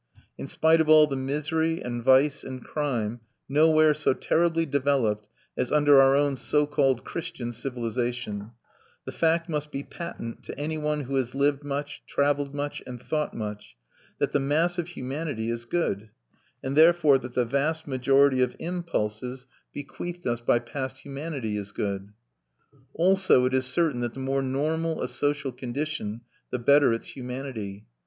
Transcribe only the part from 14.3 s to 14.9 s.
the mass of